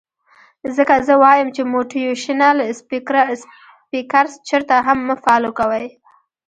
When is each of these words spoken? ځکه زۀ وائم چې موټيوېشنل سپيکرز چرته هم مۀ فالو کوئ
ځکه 0.75 0.95
زۀ 1.07 1.15
وائم 1.23 1.47
چې 1.55 1.61
موټيوېشنل 1.73 2.57
سپيکرز 2.79 4.31
چرته 4.47 4.75
هم 4.87 4.99
مۀ 5.07 5.15
فالو 5.23 5.51
کوئ 5.59 5.85